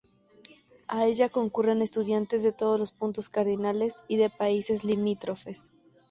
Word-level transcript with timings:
A 0.87 1.05
ella 1.05 1.29
concurren 1.29 1.83
estudiantes 1.83 2.41
de 2.41 2.51
todos 2.51 2.79
los 2.79 2.91
puntos 2.91 3.29
cardinales 3.29 4.01
y 4.07 4.17
de 4.17 4.31
países 4.31 4.83
limítrofes. 4.83 5.67